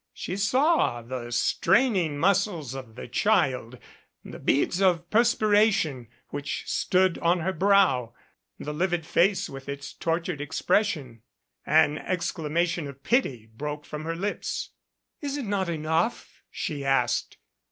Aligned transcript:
She 0.15 0.35
saw 0.35 1.03
the 1.03 1.29
straining 1.29 2.17
muscles 2.17 2.73
of 2.73 2.95
the 2.95 3.07
child, 3.07 3.77
the 4.25 4.39
beads 4.39 4.81
of 4.81 5.07
perspiration 5.11 6.07
which 6.29 6.63
stood 6.65 7.19
on 7.19 7.41
her 7.41 7.53
brow, 7.53 8.15
the 8.57 8.73
livid 8.73 9.05
face 9.05 9.47
with 9.47 9.69
its 9.69 9.93
tortured 9.93 10.41
expression. 10.41 11.21
An 11.67 11.99
exclamation 11.99 12.87
of 12.87 13.03
pity 13.03 13.51
broke 13.55 13.85
from 13.85 14.03
her 14.05 14.15
lips. 14.15 14.71
"Is 15.21 15.37
it 15.37 15.45
not 15.45 15.69
enough?" 15.69 16.41
she 16.49 16.83
asked. 16.83 17.37